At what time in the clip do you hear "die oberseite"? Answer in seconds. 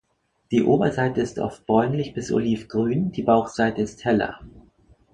0.49-1.21